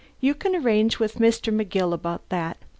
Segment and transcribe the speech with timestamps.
[0.19, 1.53] You can arrange with Mr.
[1.55, 2.57] McGill about that.